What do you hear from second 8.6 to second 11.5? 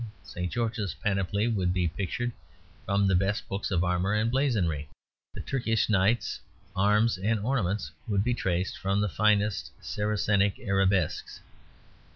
from the finest Saracenic arabesques.